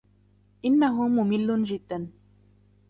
إنه 0.65 1.07
ممل 1.07 1.63
جدا. 1.63 2.07